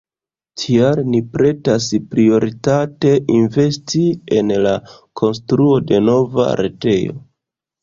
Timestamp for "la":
4.65-4.75